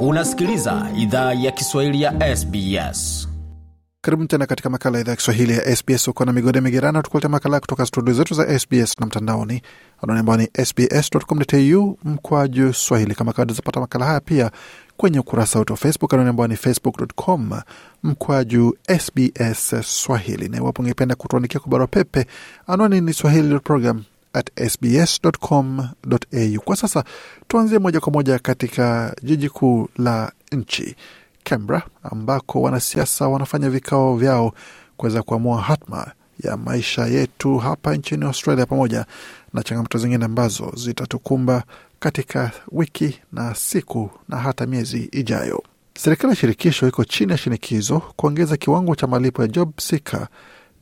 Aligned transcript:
Unasikiliza 0.00 0.86
idhaa 0.96 1.32
ya 1.34 1.50
Kiswahili 1.50 2.02
ya 2.02 2.36
SBS. 2.36 3.28
Karibu 4.00 4.26
tena 4.26 4.46
katika 4.46 4.70
makala 4.70 5.00
idhaa 5.00 5.10
ya 5.12 5.16
Kiswahili 5.16 5.52
ya 5.52 5.76
SBS. 5.76 6.08
Uko 6.08 6.24
na 6.24 6.32
migode 6.32 6.60
migerano, 6.60 7.02
tukuleta 7.02 7.28
makala 7.28 7.60
kutoka 7.60 7.86
studio 7.86 8.14
zetu 8.14 8.34
za 8.34 8.58
SBS 8.58 9.00
na 9.00 9.06
mtandaoni 9.06 9.62
anaoni 10.02 10.20
ambao 10.20 10.36
ni 10.36 10.48
sbs.com.au 10.64 11.98
mkwaju 12.04 12.72
swahili. 12.74 13.14
Kama 13.14 13.32
kawaida, 13.32 13.54
zapata 13.54 13.80
makala 13.80 14.04
haya 14.06 14.20
pia 14.20 14.50
kwenye 14.96 15.18
ukurasa 15.20 15.58
wetu 15.58 15.72
wa 15.72 15.76
Facebook 15.76 16.12
anaoni 16.14 16.30
ambao 16.30 16.46
ni 16.46 16.56
facebook.com 16.56 17.50
mkwaju 18.02 18.76
SBS 18.98 19.74
swahili, 19.82 20.48
na 20.48 20.56
iwapo 20.56 20.82
ungependa 20.82 21.14
kutuandikia 21.14 21.60
kwa 21.60 21.70
barua 21.70 21.86
pepe, 21.86 22.26
anwani 22.66 23.00
ni 23.00 23.12
swahili.program 23.12 24.02
at 24.32 24.70
sbs.com.au. 24.70 26.60
Kwa 26.64 26.76
sasa 26.76 27.04
tuanzie 27.48 27.78
moja 27.78 28.00
kwa 28.00 28.12
moja 28.12 28.38
katika 28.38 29.16
jiji 29.22 29.48
kuu 29.48 29.88
la 29.98 30.32
nchi 30.52 30.96
Canberra, 31.44 31.82
ambako 32.02 32.62
wanasiasa 32.62 33.28
wanafanya 33.28 33.70
vikao 33.70 34.16
vyao 34.16 34.52
kuweza 34.96 35.22
kuamua 35.22 35.62
hatma 35.62 36.06
ya 36.44 36.56
maisha 36.56 37.06
yetu 37.06 37.58
hapa 37.58 37.94
nchini 37.94 38.24
Australia, 38.24 38.66
pamoja 38.66 39.06
na 39.54 39.62
changamoto 39.62 39.98
zingine 39.98 40.24
ambazo 40.24 40.72
zitatukumba 40.76 41.62
katika 42.00 42.50
wiki 42.72 43.20
na 43.32 43.54
siku 43.54 44.10
na 44.28 44.36
hata 44.36 44.66
miezi 44.66 45.08
ijayo. 45.12 45.62
Serikali 45.98 46.30
ya 46.30 46.36
shirikisho 46.36 46.88
iko 46.88 47.04
chini 47.04 47.32
ya 47.32 47.38
shinikizo 47.38 48.00
kuongeza 48.00 48.56
kiwango 48.56 48.94
cha 48.94 49.06
malipo 49.06 49.42
ya 49.42 49.48
job 49.48 49.72
seeker 49.80 50.28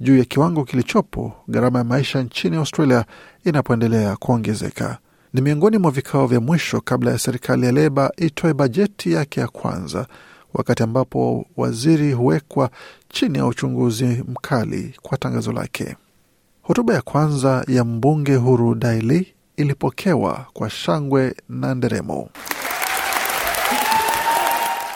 juu 0.00 0.18
ya 0.18 0.24
kiwango 0.24 0.64
kilichopo 0.64 1.32
gharama 1.48 1.78
ya 1.78 1.84
maisha 1.84 2.22
nchini 2.22 2.56
Australia 2.56 3.04
inapoendelea 3.44 4.16
kuongezeka. 4.16 4.98
Ni 5.32 5.40
miongoni 5.40 5.78
mwa 5.78 5.90
vikao 5.90 6.26
vya 6.26 6.40
mwisho 6.40 6.80
kabla 6.80 7.10
ya 7.10 7.18
serikali 7.18 7.66
ya 7.66 7.72
Leba 7.72 8.12
itoe 8.16 8.54
bajeti 8.54 9.12
yake 9.12 9.40
ya 9.40 9.48
kwanza, 9.48 10.06
wakati 10.54 10.82
ambapo 10.82 11.46
waziri 11.56 12.12
huwekwa 12.12 12.70
chini 13.08 13.38
ya 13.38 13.46
uchunguzi 13.46 14.24
mkali 14.28 14.94
kwa 15.02 15.18
tangazo 15.18 15.52
lake. 15.52 15.96
Hotuba 16.62 16.94
ya 16.94 17.02
kwanza 17.02 17.64
ya 17.68 17.84
mbunge 17.84 18.36
Huru 18.36 18.74
Daily 18.74 19.32
ilipokewa 19.56 20.46
kwa 20.52 20.70
shangwe 20.70 21.34
na 21.48 21.74
nderemo. 21.74 22.28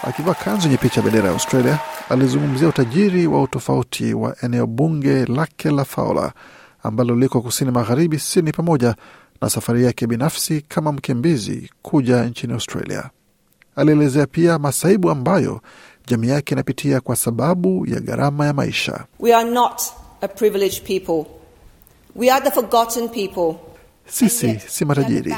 Akivaa 0.02 0.34
kanzu 0.34 0.66
yenye 0.66 0.76
picha 0.76 1.02
bendera 1.02 1.26
ya 1.28 1.32
Australia, 1.32 1.78
alizungumzia 2.10 2.68
utajiri 2.68 3.26
wa 3.26 3.42
utofauti 3.42 4.14
wa 4.14 4.36
eneo 4.42 4.66
bunge 4.66 5.24
lake 5.26 5.70
la 5.70 5.84
Faula 5.84 6.32
ambalo 6.82 7.14
liko 7.14 7.40
kusini 7.40 7.70
magharibi 7.70 8.18
Sydney, 8.18 8.52
pamoja 8.52 8.94
na 9.40 9.50
safari 9.50 9.84
yake 9.84 10.06
binafsi 10.06 10.60
kama 10.68 10.92
mkimbizi 10.92 11.70
kuja 11.82 12.24
nchini 12.24 12.52
Australia. 12.52 13.10
Alielezea 13.76 14.26
pia 14.26 14.58
masaibu 14.58 15.10
ambayo 15.10 15.60
jamii 16.06 16.28
yake 16.28 16.54
inapitia 16.54 17.00
kwa 17.00 17.16
sababu 17.16 17.86
ya 17.86 18.00
gharama 18.00 18.46
ya 18.46 18.52
maisha. 18.52 19.04
We 19.20 19.34
are 19.34 19.50
not 19.50 19.82
a 20.20 20.28
privileged 20.28 20.82
people. 20.86 21.30
We 22.16 22.30
are 22.30 22.44
the 22.44 22.50
forgotten 22.50 23.08
people. 23.08 23.54
Sisi 24.12 24.60
si 24.68 24.84
matajiri, 24.84 25.34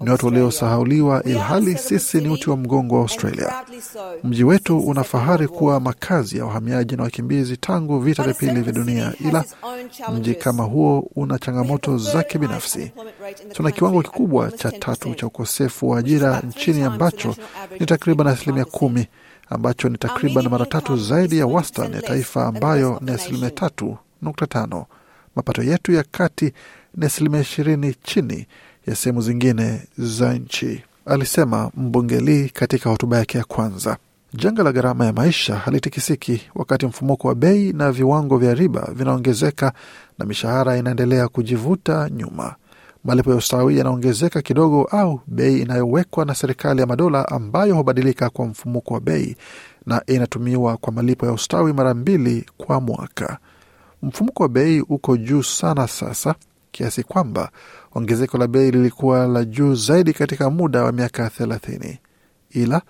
ni 0.00 0.10
watu 0.10 0.26
waliosahauliwa, 0.26 1.22
ilhali 1.22 1.78
sisi 1.78 2.20
ni 2.20 2.28
uti 2.28 2.50
wa 2.50 2.56
mgongo 2.56 2.94
wa 2.94 3.00
Australia. 3.00 3.52
Mji 4.24 4.44
wetu 4.44 4.78
una 4.80 5.04
fahari 5.04 5.48
kuwa 5.48 5.80
makazi 5.80 6.38
ya 6.38 6.44
wahamiaji 6.44 6.96
na 6.96 7.02
wakimbizi 7.02 7.56
tangu 7.56 7.98
vita 8.00 8.22
vya 8.22 8.34
pili 8.34 8.60
vya 8.60 8.72
dunia, 8.72 9.12
ila 9.20 9.44
mji 10.14 10.34
kama 10.34 10.62
huo 10.64 11.10
una 11.16 11.38
changamoto 11.38 11.98
zake 11.98 12.38
binafsi. 12.38 12.92
Tuna 13.52 13.70
kiwango 13.70 14.02
kikubwa 14.02 14.50
cha 14.50 14.70
tatu 14.72 15.14
cha 15.14 15.26
ukosefu 15.26 15.88
wa 15.90 15.98
ajira 15.98 16.40
nchini 16.40 16.82
ambacho 16.82 17.36
ni 17.80 17.86
takriban 17.86 18.26
asilimia 18.26 18.64
kumi, 18.64 19.06
ambacho 19.50 19.88
ni 19.88 19.98
takriban 19.98 20.48
mara 20.48 20.66
tatu 20.66 20.96
zaidi 20.96 21.38
ya 21.38 21.46
wastani 21.46 21.94
ya 21.94 22.02
taifa 22.02 22.46
ambayo 22.46 22.98
ni 23.00 23.10
asilimia 23.10 23.50
tatu 23.50 23.96
nukta 24.22 24.46
tano. 24.46 24.86
Mapato 25.36 25.62
yetu 25.62 25.92
ya 25.92 26.04
kati 26.10 26.52
ni 26.96 27.06
asilimia 27.06 27.40
ishirini 27.40 27.94
chini 28.02 28.46
ya 28.86 28.94
sehemu 28.96 29.20
zingine 29.20 29.80
za 29.98 30.34
nchi, 30.34 30.82
alisema 31.06 31.70
mbunge 31.76 32.20
Lee 32.20 32.48
katika 32.48 32.90
hotuba 32.90 33.18
yake 33.18 33.38
ya 33.38 33.44
kwanza. 33.44 33.96
Janga 34.34 34.62
la 34.62 34.72
gharama 34.72 35.06
ya 35.06 35.12
maisha 35.12 35.56
halitikisiki 35.56 36.40
wakati 36.54 36.86
mfumuko 36.86 37.28
wa 37.28 37.34
bei 37.34 37.72
na 37.72 37.92
viwango 37.92 38.38
vya 38.38 38.54
riba 38.54 38.88
vinaongezeka 38.94 39.72
na 40.18 40.24
mishahara 40.26 40.76
inaendelea 40.76 41.28
kujivuta 41.28 42.10
nyuma. 42.10 42.54
Malipo 43.04 43.30
ya 43.30 43.36
ustawi 43.36 43.78
yanaongezeka 43.78 44.42
kidogo, 44.42 44.84
au 44.84 45.20
bei 45.26 45.60
inayowekwa 45.60 46.24
na 46.24 46.34
serikali 46.34 46.80
ya 46.80 46.86
madola 46.86 47.28
ambayo 47.28 47.74
hubadilika 47.74 48.30
kwa 48.30 48.46
mfumuko 48.46 48.94
wa 48.94 49.00
bei 49.00 49.36
na 49.86 50.02
inatumiwa 50.06 50.76
kwa 50.76 50.92
malipo 50.92 51.26
ya 51.26 51.32
ustawi 51.32 51.72
mara 51.72 51.94
mbili 51.94 52.46
kwa 52.56 52.80
mwaka. 52.80 53.38
Mfumuko 54.02 54.42
wa 54.42 54.48
bei 54.48 54.80
uko 54.80 55.16
juu 55.16 55.42
sana 55.42 55.88
sasa 55.88 56.34
kiasi 56.74 57.02
kwamba 57.02 57.50
ongezeko 57.94 58.38
la 58.38 58.46
bei 58.46 58.70
lilikuwa 58.70 59.26
la 59.26 59.44
juu 59.44 59.74
zaidi 59.74 60.12
katika 60.12 60.50
muda 60.50 60.82
wa 60.84 60.92
miaka 60.92 61.30
thelathini. 61.30 61.98
Ila 62.50 62.82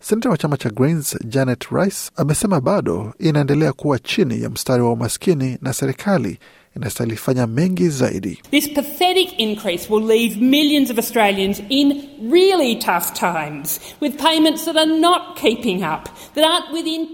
senata 0.00 0.30
wa 0.30 0.36
chama 0.38 0.56
cha 0.56 0.70
Greens 0.70 1.16
Janet 1.24 1.64
Rice 1.72 2.10
amesema 2.16 2.60
bado 2.60 3.14
inaendelea 3.18 3.72
kuwa 3.72 3.98
chini 3.98 4.42
ya 4.42 4.50
mstari 4.50 4.82
wa 4.82 4.92
umaskini 4.92 5.58
na 5.62 5.72
serikali 5.72 6.38
inastahili 6.76 7.16
fanya 7.16 7.46
mengi 7.46 7.88
zaidi. 7.88 8.38
This 8.50 8.68
pathetic 8.74 9.38
increase 9.38 9.92
will 9.94 10.06
leave 10.06 10.36
millions 10.40 10.90
of 10.90 10.98
Australians 10.98 11.62
in 11.68 12.02
really 12.30 12.76
tough 12.76 13.12
times 13.12 13.80
with 14.00 14.16
payments 14.22 14.64
that 14.64 14.76
are 14.76 14.98
not 15.00 15.36
keeping 15.40 15.82
up, 15.82 16.08
that 16.34 16.44
aren't 16.44 16.72
within. 16.72 17.08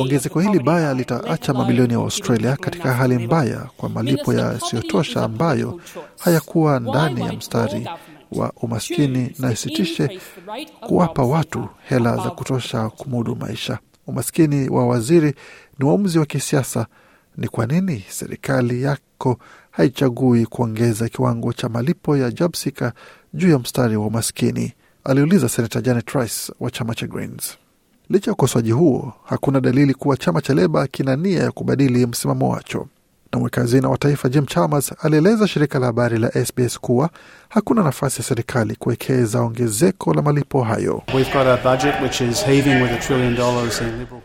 Ongezeko 0.00 0.40
hili 0.40 0.58
baya 0.60 0.94
litaacha 0.94 1.54
mabilioni 1.54 1.92
ya 1.92 1.98
Australia 1.98 2.56
katika 2.56 2.92
hali 2.92 3.18
mbaya 3.18 3.68
kwa 3.76 3.88
malipo 3.88 4.32
yasiyotosha 4.34 5.22
ambayo 5.24 5.80
hayakuwa 6.18 6.80
ndani 6.80 7.20
ya 7.20 7.32
mstari 7.32 7.88
wa 8.32 8.52
umaskini 8.62 9.34
na 9.38 9.52
isitishe 9.52 10.20
kuwapa 10.80 11.22
watu 11.22 11.68
hela 11.88 12.16
za 12.16 12.30
kutosha 12.30 12.88
kumudu 12.88 13.36
maisha. 13.36 13.78
Umaskini 14.06 14.68
wa 14.68 14.86
waziri 14.86 15.34
ni 15.78 15.84
uamuzi 15.86 16.18
wa 16.18 16.26
kisiasa. 16.26 16.86
Ni 17.36 17.48
kwa 17.48 17.66
nini 17.66 18.04
serikali 18.08 18.82
yako 18.82 19.38
haichagui 19.70 20.46
kuongeza 20.46 21.08
kiwango 21.08 21.52
cha 21.52 21.68
malipo 21.68 22.16
ya 22.16 22.30
job 22.30 22.54
juu 23.34 23.50
ya 23.50 23.58
mstari 23.58 23.96
wa 23.96 24.06
umaskini? 24.06 24.72
aliuliza 25.04 25.48
senata 25.48 25.80
Janet 25.80 26.10
Rice 26.10 26.52
wa 26.60 26.70
chama 26.70 26.94
cha 26.94 27.06
Greens. 27.06 27.56
Licha 28.10 28.30
ya 28.30 28.32
ukosoaji 28.32 28.70
huo, 28.70 29.12
hakuna 29.24 29.60
dalili 29.60 29.94
kuwa 29.94 30.16
chama 30.16 30.40
cha 30.40 30.54
Leba 30.54 30.86
kina 30.86 31.16
nia 31.16 31.42
ya 31.42 31.52
kubadili 31.52 32.06
msimamo 32.06 32.48
wacho. 32.48 32.86
Na 33.34 33.40
mweka 33.40 33.60
hazina 33.60 33.88
wa 33.88 33.98
taifa 33.98 34.28
Jim 34.28 34.46
Chalmers 34.46 34.92
alieleza 35.02 35.48
shirika 35.48 35.78
la 35.78 35.86
habari 35.86 36.18
la 36.18 36.30
SBS 36.44 36.78
kuwa 36.80 37.10
hakuna 37.48 37.82
nafasi 37.82 38.20
ya 38.20 38.24
serikali 38.28 38.76
kuwekeza 38.76 39.40
ongezeko 39.40 40.14
la 40.14 40.22
malipo 40.22 40.62
hayo. 40.62 41.02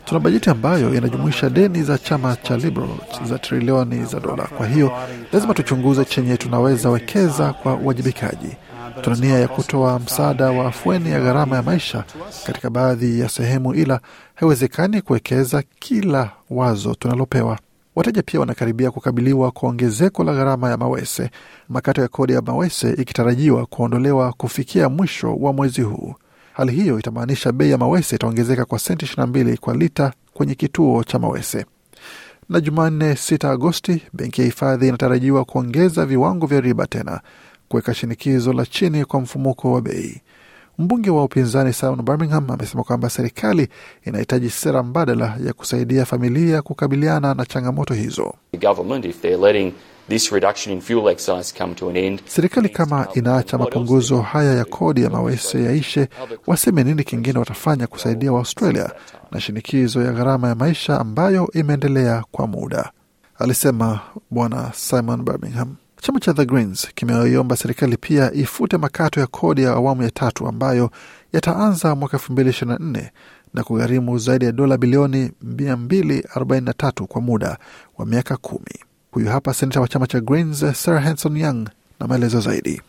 Tuna 0.06 0.20
bajeti 0.20 0.50
ambayo 0.50 0.96
inajumuisha 0.96 1.50
deni 1.50 1.84
za 1.84 1.97
chama 1.97 2.36
cha 2.36 2.58
Liberal 2.58 2.90
za 3.25 3.40
trilioni 3.40 4.06
za 4.06 4.20
dola. 4.20 4.44
Kwa 4.58 4.68
hiyo 4.68 4.92
lazima 5.34 5.53
tuchunguze 5.53 6.06
chenye 6.06 6.38
tunaweza 6.38 6.90
wekeza 6.90 7.53
kwa 7.53 7.76
uwajibikaji. 7.76 8.58
Tuna 9.02 9.16
nia 9.16 9.40
ya 9.40 9.47
kutoa 9.47 10.00
msaada 10.00 10.46
wa 10.52 10.68
afueni 10.68 11.12
ya 11.12 11.20
gharama 11.20 11.56
ya 11.56 11.62
maisha 11.64 12.03
katika 12.46 12.70
baadhi 12.70 13.20
ya 13.20 13.30
sehemu, 13.30 13.74
ila 13.74 14.00
haiwezekani 14.36 15.02
kuwekeza 15.02 15.64
kila 15.80 16.30
wazo 16.50 16.96
tunalopewa. 16.96 17.59
Wateja 17.99 18.23
pia 18.23 18.39
wanakaribia 18.39 18.91
kukabiliwa 18.91 19.51
kwa 19.51 19.69
ongezeko 19.69 20.23
la 20.23 20.33
gharama 20.33 20.69
ya 20.69 20.77
mawese, 20.77 21.29
makato 21.69 22.01
ya 22.01 22.07
kodi 22.07 22.33
ya 22.33 22.41
mawese 22.41 22.89
ikitarajiwa 22.93 23.65
kuondolewa 23.65 24.33
kufikia 24.33 24.89
mwisho 24.89 25.35
wa 25.35 25.53
mwezi 25.53 25.81
huu. 25.81 26.13
Hali 26.53 26.71
hiyo 26.71 26.99
itamaanisha 26.99 27.51
bei 27.51 27.71
ya 27.71 27.77
mawese 27.77 28.15
itaongezeka 28.15 28.65
kwa 28.65 28.79
senti 28.79 29.05
22 29.05 29.57
kwa 29.57 29.73
lita 29.78 30.13
kwenye 30.34 30.55
kituo 30.55 31.03
cha 31.03 31.19
mawese. 31.19 31.66
Na 32.49 32.61
Jumanne 32.61 33.13
6 33.13 33.47
Agosti, 33.49 34.02
benki 34.13 34.41
ya 34.41 34.45
hifadhi 34.47 34.87
inatarajiwa 34.87 35.45
kuongeza 35.45 36.05
viwango 36.05 36.47
vya 36.47 36.61
riba 36.61 36.87
tena, 36.87 37.22
kuweka 37.69 37.93
shinikizo 37.93 38.53
la 38.53 38.66
chini 38.66 39.05
kwa 39.05 39.22
mfumuko 39.22 39.72
wa 39.72 39.81
bei. 39.81 40.22
Mbunge 40.79 41.09
wa 41.09 41.23
upinzani 41.23 41.73
Simon 41.73 42.02
Birmingham 42.02 42.52
amesema 42.52 42.84
kwamba 42.84 43.09
serikali 43.09 43.67
inahitaji 44.05 44.49
sera 44.49 44.84
mbadala 44.84 45.37
ya 45.46 45.53
kusaidia 45.53 46.05
familia 46.05 46.61
kukabiliana 46.61 47.34
na 47.34 47.46
changamoto 47.46 47.93
hizo. 47.93 48.34
Serikali 52.26 52.70
kama 52.70 53.08
inaacha 53.14 53.58
mapunguzo 53.58 54.22
haya 54.22 54.53
ya 54.53 54.66
kodi 54.66 55.03
ya 55.03 55.09
mawese 55.09 55.64
yaishe, 55.64 56.08
waseme 56.47 56.84
nini 56.84 57.03
kingine 57.03 57.40
watafanya 57.40 57.87
kusaidia 57.87 58.31
Waaustralia 58.34 58.90
na 59.31 59.40
shinikizo 59.41 60.02
ya 60.02 60.11
gharama 60.11 60.47
ya 60.47 60.55
maisha 60.55 60.99
ambayo 60.99 61.49
imeendelea 61.53 62.23
kwa 62.31 62.47
muda, 62.47 62.91
alisema 63.40 63.99
Bwana 64.31 64.72
Simon 64.76 65.23
Birmingham. 65.23 65.76
Chama 66.01 66.19
cha 66.19 66.34
The 66.34 66.46
Greens 66.46 66.87
kimeiomba 66.96 67.55
serikali 67.57 67.97
pia 67.97 68.34
ifute 68.34 68.78
makato 68.78 69.19
ya 69.19 69.28
kodi 69.28 69.63
ya 69.63 69.72
awamu 69.72 70.03
ya 70.03 70.11
tatu 70.11 70.47
ambayo 70.47 70.91
yataanza 71.34 71.96
mwaka 71.96 72.17
2024 72.17 73.09
na 73.53 73.63
kugharimu 73.63 74.17
zaidi 74.17 74.46
ya 74.46 74.51
dola 74.51 74.78
bilioni 74.78 75.31
243 75.46 77.05
kwa 77.05 77.22
muda 77.22 77.57
wa 77.97 78.05
miaka 78.05 78.37
kumi. 78.37 78.79
Huyu 79.11 79.28
hapa 79.29 79.53
senata 79.53 79.81
wa 79.81 79.87
chama 79.87 80.07
cha 80.07 80.19
Greens 80.19 80.66
Sarah 80.84 81.03
Hanson 81.03 81.37
Young 81.37 81.69
na 81.99 82.07
maelezo 82.07 82.40
zaidi. 82.41 82.81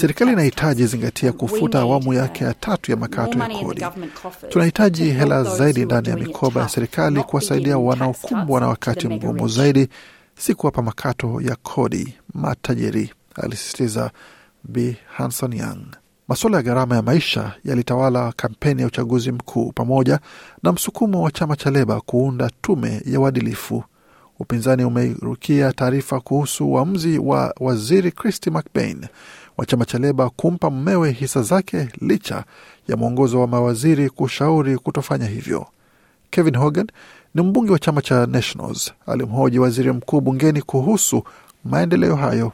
Serikali 0.00 0.32
inahitaji 0.32 0.86
zingatia 0.86 1.32
kufuta 1.32 1.80
awamu 1.80 2.14
yake 2.14 2.44
ya 2.44 2.54
tatu 2.54 2.90
ya 2.90 2.96
makato 2.96 3.38
ya 3.38 3.48
kodi. 3.48 3.84
Tunahitaji 4.48 5.04
hela 5.04 5.44
zaidi 5.44 5.84
ndani 5.84 6.08
ya 6.08 6.16
mikoba 6.16 6.60
ya 6.60 6.68
serikali 6.68 7.22
kuwasaidia 7.22 7.78
wanaokumbwa 7.78 8.60
na 8.60 8.68
wakati 8.68 9.08
mgumu 9.08 9.48
zaidi, 9.48 9.88
si 10.38 10.54
kuwapa 10.54 10.82
makato 10.82 11.40
ya 11.40 11.56
kodi 11.62 12.14
matajiri, 12.34 13.12
alisisitiza 13.34 14.10
B 14.64 14.96
Hanson 15.16 15.52
Young. 15.52 15.86
Masuala 16.28 16.56
ya 16.56 16.62
gharama 16.62 16.96
ya 16.96 17.02
maisha 17.02 17.52
yalitawala 17.64 18.32
kampeni 18.36 18.80
ya 18.80 18.86
uchaguzi 18.86 19.32
mkuu 19.32 19.72
pamoja 19.72 20.20
na 20.62 20.72
msukumo 20.72 21.22
wa 21.22 21.30
chama 21.30 21.56
cha 21.56 21.70
Leba 21.70 22.00
kuunda 22.00 22.50
tume 22.62 23.02
ya 23.06 23.20
uadilifu. 23.20 23.84
Upinzani 24.40 24.84
umerukia 24.84 25.72
taarifa 25.72 26.20
kuhusu 26.20 26.68
uamuzi 26.72 27.18
wa 27.18 27.54
waziri 27.60 28.12
Christy 28.12 28.50
McBain 28.50 29.06
wa 29.56 29.66
chama 29.66 29.84
cha 29.84 29.98
Leba 29.98 30.30
kumpa 30.30 30.70
mmewe 30.70 31.10
hisa 31.10 31.42
zake 31.42 31.88
licha 32.00 32.44
ya 32.88 32.96
mwongozo 32.96 33.40
wa 33.40 33.46
mawaziri 33.46 34.10
kushauri 34.10 34.78
kutofanya 34.78 35.26
hivyo. 35.26 35.66
Kevin 36.30 36.56
Hogan 36.56 36.86
ni 37.34 37.42
mbunge 37.42 37.72
wa 37.72 37.78
chama 37.78 38.02
cha 38.02 38.26
Nationals, 38.26 38.92
alimhoji 39.06 39.58
waziri 39.58 39.92
mkuu 39.92 40.20
bungeni 40.20 40.62
kuhusu 40.62 41.22
maendeleo 41.64 42.16
hayo. 42.16 42.52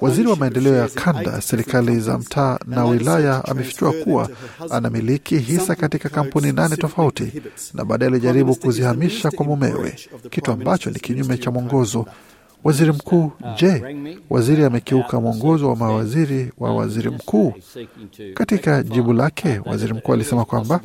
Waziri 0.00 0.28
wa 0.28 0.36
maendeleo 0.36 0.74
ya 0.74 0.88
kanda, 0.88 1.40
serikali 1.40 2.00
za 2.00 2.18
mtaa 2.18 2.58
na 2.66 2.84
wilaya 2.84 3.44
amefichua 3.44 3.92
kuwa 3.92 4.28
anamiliki 4.70 5.38
hisa 5.38 5.74
katika 5.74 6.08
kampuni 6.08 6.52
nane 6.52 6.76
tofauti 6.76 7.42
na 7.74 7.84
baadaye 7.84 8.10
alijaribu 8.10 8.54
kuzihamisha 8.56 9.30
kwa 9.30 9.46
mumewe, 9.46 9.96
kitu 10.30 10.52
ambacho 10.52 10.90
ni 10.90 11.00
kinyume 11.00 11.38
cha 11.38 11.50
mwongozo. 11.50 12.06
Waziri 12.64 12.92
mkuu, 12.92 13.32
je, 13.56 13.82
waziri 14.30 14.64
amekiuka 14.64 15.20
mwongozo 15.20 15.68
wa 15.68 15.76
mawaziri 15.76 16.52
wa 16.58 16.74
waziri 16.74 17.10
mkuu? 17.10 17.54
Katika 18.34 18.82
jibu 18.82 19.12
lake, 19.12 19.60
waziri 19.64 19.92
mkuu 19.92 20.12
alisema 20.12 20.44
kwamba 20.44 20.80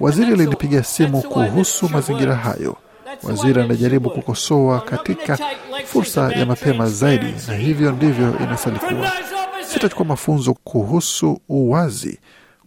waziri 0.00 0.32
alinipigia 0.32 0.82
simu 0.82 1.22
kuhusu 1.22 1.88
mazingira 1.88 2.34
hayo. 2.36 2.76
Waziri 3.22 3.60
anajaribu 3.60 4.10
kukosoa 4.10 4.80
katika 4.80 5.38
fursa 5.84 6.32
ya 6.32 6.46
mapema 6.46 6.88
zaidi, 6.88 7.34
na 7.48 7.54
hivyo 7.54 7.92
ndivyo 7.92 8.38
inasalikuwa. 8.38 9.12
Sitachukua 9.72 10.04
mafunzo 10.06 10.54
kuhusu 10.64 11.40
uwazi 11.48 12.18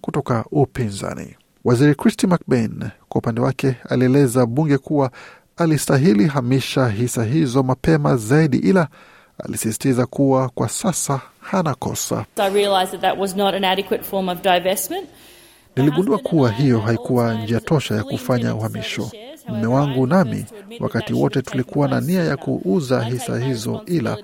kutoka 0.02 0.46
upinzani. 0.52 1.36
Waziri 1.66 1.96
Christy 1.96 2.28
McBain 2.28 2.84
kwa 3.10 3.20
upande 3.20 3.42
wake 3.42 3.76
alieleza 3.90 4.46
bunge 4.46 4.78
kuwa 4.78 5.12
alistahili 5.58 6.28
hamisha 6.28 6.88
hisa 6.90 7.24
hizo 7.24 7.64
mapema 7.64 8.18
zaidi, 8.18 8.58
ila 8.58 8.88
alisisitiza 9.46 10.06
kuwa 10.06 10.50
kwa 10.50 10.70
sasa 10.70 11.22
hana 11.42 11.76
kosa. 11.76 12.26
Niligundua 15.76 16.18
kuwa 16.18 16.52
hiyo 16.52 16.80
haikuwa 16.80 17.34
njia 17.34 17.60
tosha 17.60 17.96
ya 17.96 18.04
kufanya 18.04 18.56
uhamisho. 18.56 19.12
Mume 19.48 19.68
wangu 19.68 20.08
nami 20.08 20.46
wakati 20.80 21.14
wote 21.14 21.42
tulikuwa 21.42 21.88
na 21.88 22.02
nia 22.02 22.24
ya 22.24 22.38
kuuza 22.38 23.04
hisa 23.04 23.40
hizo, 23.40 23.82
ila 23.86 24.18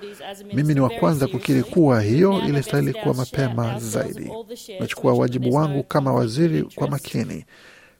mimi 0.54 0.74
ni 0.74 0.80
wa 0.80 0.90
kwanza 0.90 1.26
kukiri 1.26 1.62
kuwa 1.62 2.00
hiyo 2.02 2.40
ilistahili 2.48 2.92
kuwa 2.92 3.14
mapema 3.14 3.78
zaidi. 3.78 4.30
Nachukua 4.80 5.12
wajibu 5.14 5.54
wangu 5.54 5.82
kama 5.82 6.12
waziri 6.12 6.62
kwa 6.62 6.88
makini. 6.90 7.44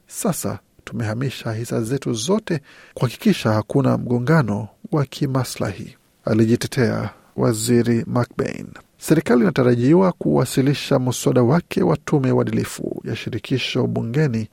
Sasa 0.07 0.59
tumehamisha 0.83 1.53
hisa 1.53 1.81
zetu 1.81 2.13
zote 2.13 2.59
kuhakikisha 2.93 3.49
hakuna 3.51 3.97
mgongano 3.97 4.67
wa 4.91 5.05
kimaslahi, 5.05 5.95
alijitetea 6.25 7.09
waziri 7.35 8.03
McBain. 8.07 8.67
Serikali 8.97 9.41
inatarajiwa 9.41 10.11
kuwasilisha 10.11 10.99
mswada 10.99 11.43
wake 11.43 11.83
wa 11.83 11.97
tume 11.97 12.27
ya 12.27 12.35
uadilifu 12.35 13.01
ya 13.05 13.15
shirikisho 13.15 13.87
bungeni 13.87 14.49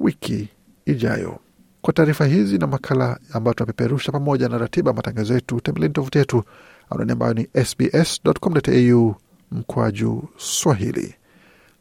wiki 0.00 0.48
ijayo. 0.86 1.38
Kwa 1.82 1.92
taarifa 1.92 2.24
hizi 2.26 2.58
na 2.58 2.66
makala 2.66 3.18
ambayo 3.32 3.54
tunapeperusha 3.54 4.12
pamoja 4.12 4.48
na 4.48 4.58
ratiba 4.58 4.92
matangazo 4.92 5.34
yetu, 5.34 5.60
tembeleni 5.60 5.94
tovuti 5.94 6.18
yetu 6.18 6.44
anwani 6.90 7.12
ambayo 7.12 7.34
ni 7.34 7.48
sbs.com.au 7.64 9.14
mkwaju 9.52 10.28
Swahili. 10.36 11.14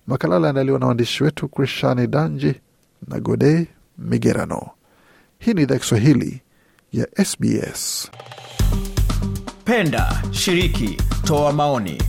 Makala 0.08 0.36
aliandaliwa 0.36 0.80
na 0.80 0.86
waandishi 0.86 1.24
wetu 1.24 1.48
Krishani 1.48 2.08
Danji 2.08 2.54
na 3.08 3.20
Gode 3.20 3.68
Migerano. 3.98 4.70
Hii 5.40 5.54
ni 5.54 5.62
idhaa 5.62 5.78
Kiswahili 5.78 6.42
ya 6.94 7.08
SBS. 7.26 8.12
Penda, 9.66 10.24
shiriki, 10.32 10.98
toa 11.24 11.54
maoni, 11.54 12.02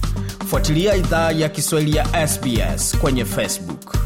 fuatilia 0.47 0.97
idhaa 0.97 1.31
ya 1.33 1.49
Kiswahili 1.49 1.97
ya 1.97 2.29
SBS 2.29 2.99
kwenye 2.99 3.25
Facebook. 3.25 4.00